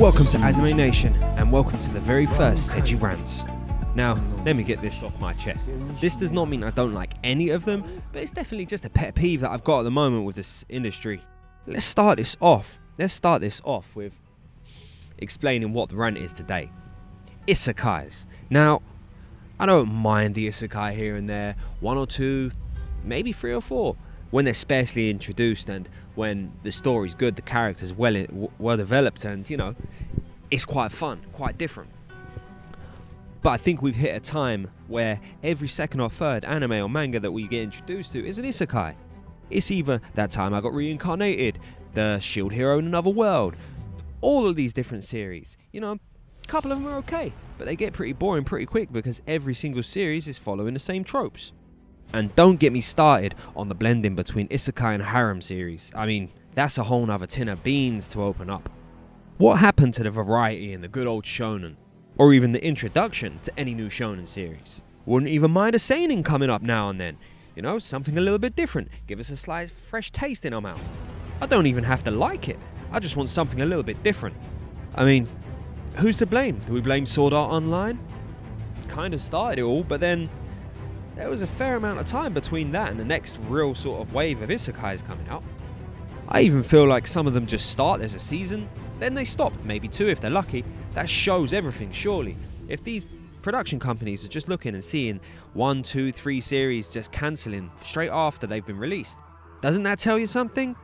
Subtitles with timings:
[0.00, 3.44] Welcome to Anime Nation, and welcome to the very first Seji Rants.
[3.94, 5.72] Now, let me get this off my chest.
[6.00, 8.90] This does not mean I don't like any of them, but it's definitely just a
[8.90, 11.22] pet peeve that I've got at the moment with this industry.
[11.66, 12.78] Let's start this off.
[12.98, 14.20] Let's start this off with
[15.20, 16.70] explaining what the rant is today.
[17.46, 18.26] Isekais.
[18.50, 18.82] Now,
[19.58, 22.50] I don't mind the isekai here and there, one or two,
[23.04, 23.96] maybe three or four,
[24.30, 28.26] when they're sparsely introduced and when the story's good, the characters well
[28.58, 29.74] well developed, and you know,
[30.50, 31.90] it's quite fun, quite different.
[33.42, 37.20] But I think we've hit a time where every second or third anime or manga
[37.20, 38.94] that we get introduced to is an isekai.
[39.48, 41.58] It's either that time I got reincarnated,
[41.94, 43.56] the shield hero in another world,
[44.20, 45.56] all of these different series.
[45.72, 48.92] You know, a couple of them are okay, but they get pretty boring pretty quick
[48.92, 51.52] because every single series is following the same tropes.
[52.12, 55.92] And don't get me started on the blending between isekai and harem series.
[55.94, 58.68] I mean, that's a whole nother tin of beans to open up.
[59.38, 61.76] What happened to the variety in the good old shonen?
[62.18, 64.82] Or even the introduction to any new shonen series?
[65.06, 67.16] Wouldn't even mind a seinen coming up now and then.
[67.56, 68.88] You know, something a little bit different.
[69.06, 70.82] Give us a slight fresh taste in our mouth.
[71.40, 72.58] I don't even have to like it.
[72.92, 74.36] I just want something a little bit different.
[74.94, 75.28] I mean,
[75.96, 76.58] who's to blame?
[76.66, 77.98] Do we blame Sword Art Online?
[78.88, 80.28] Kind of started it all, but then
[81.16, 84.12] there was a fair amount of time between that and the next real sort of
[84.12, 85.42] wave of isekais coming out.
[86.28, 88.68] I even feel like some of them just start as a season,
[88.98, 90.64] then they stop, maybe two if they're lucky.
[90.94, 92.36] That shows everything, surely.
[92.68, 93.06] If these
[93.42, 95.20] production companies are just looking and seeing
[95.54, 99.20] one, two, three series just cancelling straight after they've been released,
[99.60, 100.76] doesn't that tell you something?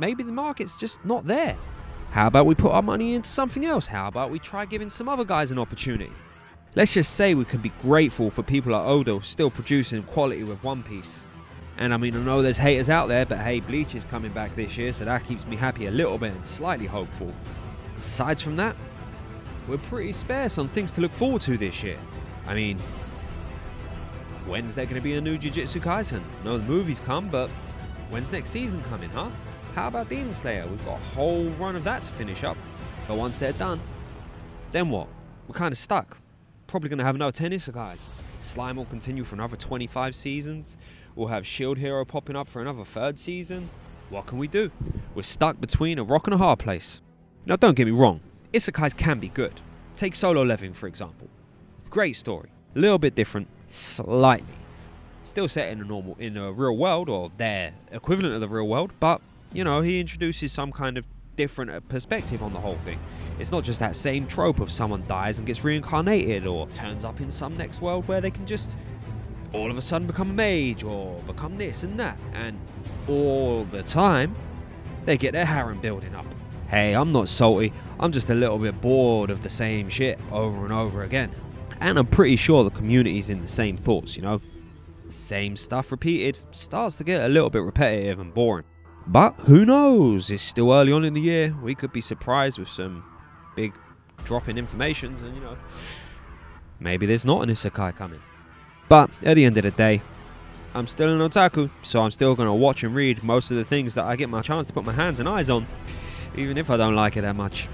[0.00, 1.58] Maybe the market's just not there.
[2.10, 3.86] How about we put our money into something else?
[3.86, 6.10] How about we try giving some other guys an opportunity?
[6.74, 10.64] Let's just say we can be grateful for people like Oda still producing quality with
[10.64, 11.24] One Piece.
[11.76, 14.54] And I mean, I know there's haters out there, but hey, Bleach is coming back
[14.54, 17.34] this year, so that keeps me happy a little bit and slightly hopeful.
[17.98, 18.76] Aside from that,
[19.68, 21.98] we're pretty sparse on things to look forward to this year.
[22.46, 22.78] I mean,
[24.46, 26.22] when's there going to be a new Jujutsu Kaisen?
[26.42, 27.50] No, the movie's come, but
[28.08, 29.28] when's next season coming, huh?
[29.74, 30.66] How about Demon Slayer?
[30.66, 32.56] We've got a whole run of that to finish up.
[33.06, 33.80] But once they're done,
[34.72, 35.08] then what?
[35.46, 36.18] We're kind of stuck.
[36.66, 38.00] Probably going to have another 10 isekais.
[38.40, 40.76] Slime will continue for another 25 seasons.
[41.14, 43.68] We'll have Shield Hero popping up for another third season.
[44.08, 44.70] What can we do?
[45.14, 47.00] We're stuck between a rock and a hard place.
[47.46, 48.20] Now, don't get me wrong,
[48.52, 49.60] isekais can be good.
[49.96, 51.28] Take Solo Leveling, for example.
[51.90, 52.50] Great story.
[52.74, 54.46] A little bit different, slightly.
[55.22, 58.66] Still set in a normal, in a real world, or their equivalent of the real
[58.66, 59.20] world, but,
[59.52, 61.06] you know, he introduces some kind of
[61.36, 62.98] different uh, perspective on the whole thing.
[63.38, 67.20] It's not just that same trope of someone dies and gets reincarnated, or turns up
[67.20, 68.76] in some next world where they can just
[69.52, 72.58] all of a sudden become a mage, or become this and that, and
[73.08, 74.34] all the time,
[75.06, 76.26] they get their harem building up.
[76.68, 80.64] Hey, I'm not salty, I'm just a little bit bored of the same shit over
[80.64, 81.32] and over again.
[81.80, 84.40] And I'm pretty sure the community's in the same thoughts, you know?
[85.08, 88.64] Same stuff repeated starts to get a little bit repetitive and boring.
[89.06, 90.30] But who knows?
[90.30, 91.56] It's still early on in the year.
[91.62, 93.04] We could be surprised with some
[93.56, 93.74] big
[94.24, 95.56] drop in informations, and you know,
[96.78, 98.20] maybe there's not an isekai coming.
[98.88, 100.02] But at the end of the day,
[100.74, 103.94] I'm still an otaku, so I'm still gonna watch and read most of the things
[103.94, 105.66] that I get my chance to put my hands and eyes on,
[106.36, 107.68] even if I don't like it that much.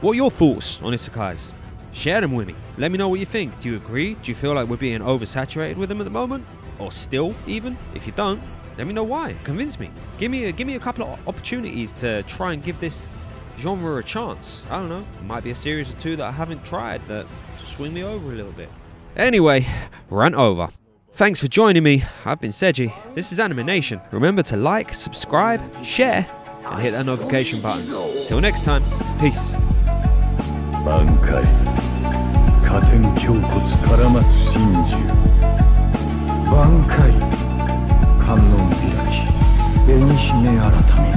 [0.00, 1.52] What are your thoughts on isekais?
[1.92, 2.54] Share them with me.
[2.76, 3.58] Let me know what you think.
[3.60, 4.14] Do you agree?
[4.14, 6.46] Do you feel like we're being oversaturated with them at the moment?
[6.78, 7.76] Or still, even?
[7.94, 8.40] If you don't,
[8.78, 9.34] let me know why.
[9.42, 9.90] Convince me.
[10.18, 13.16] Give me a, give me a couple of opportunities to try and give this
[13.58, 14.62] genre a chance.
[14.70, 15.04] I don't know.
[15.24, 17.26] Might be a series or two that I haven't tried that
[17.66, 18.70] swing me over a little bit.
[19.16, 19.66] Anyway,
[20.08, 20.68] rant over.
[21.12, 22.04] Thanks for joining me.
[22.24, 22.94] I've been Seji.
[23.16, 24.00] This is Anime Nation.
[24.12, 26.24] Remember to like, subscribe, share,
[26.64, 27.84] and hit that notification button.
[28.24, 28.84] Till next time,
[29.18, 29.54] peace.
[38.28, 38.80] 観音開
[39.10, 39.24] き
[39.86, 40.68] 紅姫改
[41.00, 41.08] め。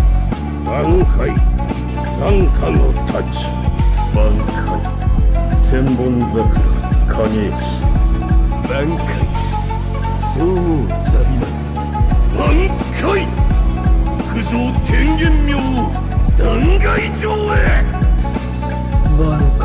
[0.63, 0.71] 挽
[1.17, 1.35] 回。
[2.17, 3.35] 残花の太刀。
[4.15, 4.15] 挽
[4.55, 5.59] 回。
[5.59, 5.99] 千本
[6.31, 6.47] 桜
[7.09, 7.83] 影石
[8.63, 9.03] 挽回。
[10.21, 11.43] そうザビマ
[12.33, 12.71] 挽
[13.01, 13.27] 回。
[14.33, 14.55] 九条
[14.85, 15.51] 天元明
[16.37, 16.39] 断
[16.79, 17.83] 崖城へ。
[19.19, 19.19] 挽
[19.59, 19.61] 回。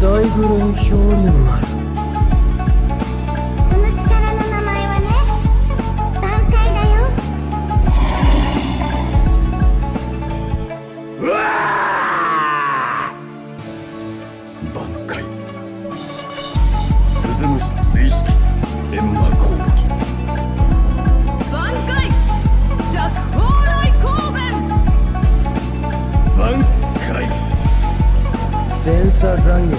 [0.00, 1.71] 大愚連漂流丸
[28.84, 29.76] 天差残月。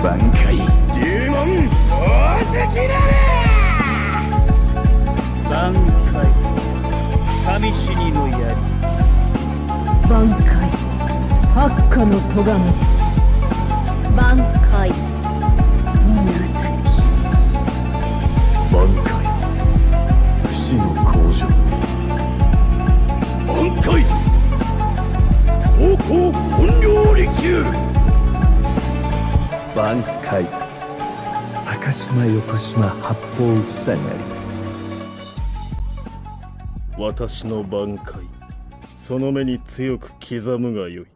[0.00, 0.56] 挽回。
[0.94, 3.12] デーモン大関なれ。
[5.50, 5.74] 挽
[6.12, 6.14] 回。
[7.44, 8.54] 神死にの槍。
[10.08, 10.70] 挽回。
[11.52, 12.60] 八下の咎め。
[14.14, 14.38] 挽
[14.70, 15.03] 回
[29.94, 30.44] 満開。
[31.48, 34.18] 坂島横島八方塞がり。
[36.98, 38.24] 私の挽回。
[38.96, 41.13] その目に強く刻むがよい。